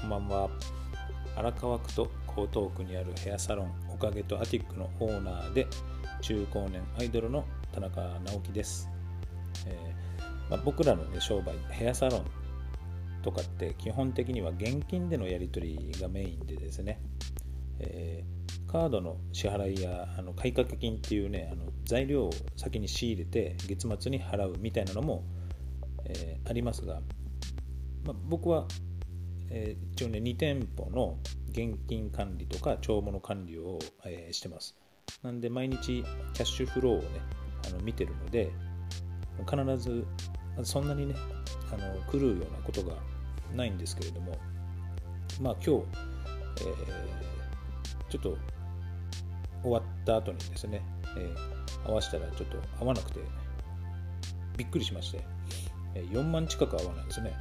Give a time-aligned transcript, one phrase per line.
[0.00, 0.48] こんばんは。
[1.34, 5.66] 荒川区と江東区にあるヘアサロンおかげとアティックのオーナーで
[6.20, 8.88] 中高年アイドルの田中直樹です、
[9.66, 12.26] えー、まあ、僕らの、ね、商売ヘアサロン
[13.22, 17.00] とかって基本的には現金でのやり取りがメインでですね、
[17.80, 25.24] えー、カードの支払いやあの買掛金っていうねあの材料を先に仕入れて月末に払うみたいなのも、
[26.04, 27.00] えー、ありますが、
[28.04, 28.68] まあ、僕は
[29.50, 31.18] えー、一応ね2店舗の
[31.50, 34.76] 現金管理とか帳簿の管理を、えー、してます。
[35.22, 37.06] なんで毎日キャッシュフローをね
[37.66, 38.52] あの見てるので
[39.48, 40.06] 必ず
[40.62, 41.14] そんなにね
[41.72, 42.94] あの狂うようなことが
[43.54, 44.36] ないんですけれども
[45.40, 45.82] まあ今日、
[46.60, 48.36] えー、ちょっと
[49.62, 50.82] 終わった後にですね、
[51.16, 53.20] えー、合わせたらちょっと合わなくて
[54.56, 55.24] びっくりしまして
[55.94, 57.32] 4万近く合わないですね。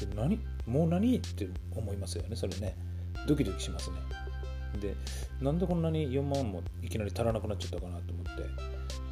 [0.00, 0.38] で何？
[0.68, 2.76] もう何って思いますよねそれね。
[3.26, 3.96] ドキドキしますね。
[4.80, 4.94] で
[5.40, 8.30] なんでこんなに4万もいきなり足らなくなっちゃったかなと思って、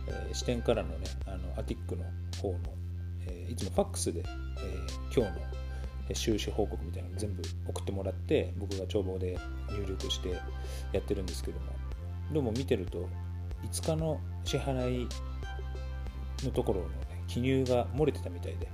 [0.08, 2.04] えー、支店からのねあのアティックの
[2.40, 2.58] 方の、
[3.26, 5.46] えー、いつもファックスで、えー、今日の
[6.14, 9.38] 収支報告みたいなの全部送ってもらって僕が帳簿で
[9.70, 10.30] 入力して
[10.92, 11.66] やってるんですけども
[12.32, 13.08] どうも見てると
[13.64, 15.08] 5日の支払い
[16.44, 16.94] のところの、ね、
[17.26, 18.68] 記入が漏れてたみたいで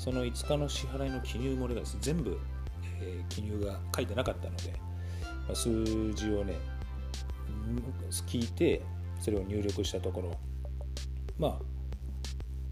[0.00, 2.38] その5日の支払いの記入漏れがです、ね、全部、
[3.02, 4.72] えー、記入が書いてなかったので、
[5.46, 5.70] まあ、数
[6.14, 6.54] 字をね
[8.26, 8.80] 聞いて
[9.20, 10.32] それを入力したところ
[11.38, 11.58] まあ、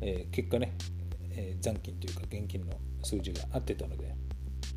[0.01, 0.73] えー、結果ね、
[1.33, 4.07] えー、残金というか現金の数字が合ってたので、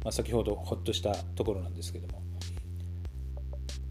[0.03, 2.21] まあ、先ほどほっとしたところなんですけども。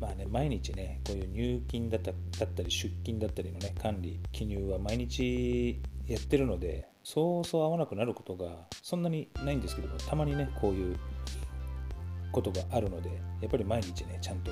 [0.00, 5.78] まあね毎日ねこういう入金だっただったり出金だったりのね管理記入は毎日
[6.11, 10.97] やってるのでそうそう合わなくなることがそんなにないんですけどもたまにねこういう
[12.33, 14.50] ことがあるのでやっぱり毎日ねちゃんと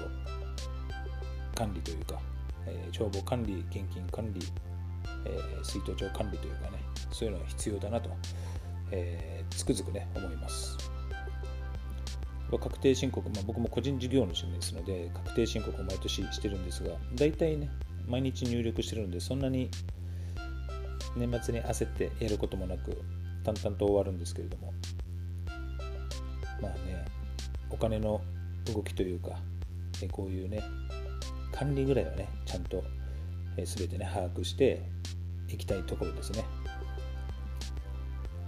[1.56, 2.20] 管理というか、
[2.64, 4.40] えー、帳簿管理現金管理、
[5.26, 6.78] えー、水筒帳管理というかね
[7.10, 8.10] そういうのが必要だなと、
[8.92, 10.76] えー、つくづくね思います。
[12.56, 17.68] 確定申告、まあ、僕も個人事業主ですので確定申告を毎年してるんですが大体ね
[18.06, 19.70] 毎日入力してるのでそんなに
[21.16, 23.02] 年末に焦ってやることもなく
[23.44, 24.72] 淡々と終わるんですけれども。
[26.60, 27.04] まあね
[27.70, 28.20] お金の
[28.66, 29.38] 動きというか
[30.12, 30.62] こういうね
[31.52, 32.82] 管理ぐらいはねちゃんと
[33.56, 34.82] 全てね把握して
[35.48, 36.44] いきたいところですね。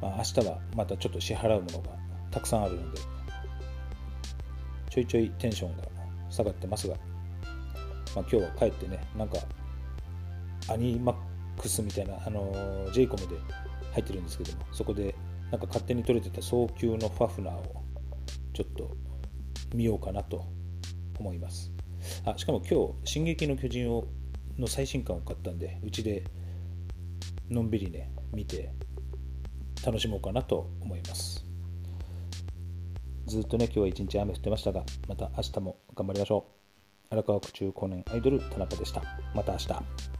[0.00, 1.90] まあ明日はまたちょっと支払うものが
[2.30, 3.00] たくさんあるので
[4.90, 5.84] ちょいちょいテンションが
[6.30, 6.94] 下がってますが、
[8.14, 9.38] まあ、今日は帰ってねなんか
[10.68, 11.16] アニマッ
[11.60, 13.36] クスみたいな、あの j イコムで
[13.92, 15.14] 入ってるんですけどもそこで
[15.50, 17.82] なんか勝手に取れてた早急のファフナーを
[18.54, 18.96] ちょっと
[19.74, 20.44] 見ようかなと
[21.18, 21.72] 思います。
[22.24, 24.06] あしかも今日「進撃の巨人を」
[24.58, 26.24] の最新刊を買ったんでうちで
[27.48, 28.72] のんびりね見て
[29.84, 31.44] 楽しもうかなと思います。
[33.26, 36.52] ずっとね今日は一日雨降ってましたがまた明日も頑張りましょう。
[37.10, 39.02] 荒川区中高年アイドル田中でした。
[39.34, 40.19] また明日。